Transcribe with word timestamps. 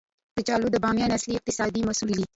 کچالو 0.37 0.67
د 0.71 0.75
بامیان 0.83 1.11
اصلي 1.17 1.33
اقتصادي 1.37 1.81
محصول 1.87 2.09
دی 2.17 2.23